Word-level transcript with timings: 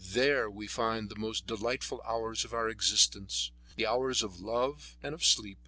There 0.03 0.49
we 0.49 0.65
find 0.65 1.09
the 1.09 1.15
most 1.19 1.45
delightful 1.45 2.01
hours 2.07 2.43
of 2.43 2.53
our 2.55 2.67
existence, 2.69 3.51
the 3.75 3.85
hours 3.85 4.23
of 4.23 4.39
love 4.39 4.97
and 5.03 5.13
of 5.13 5.23
sleep. 5.23 5.59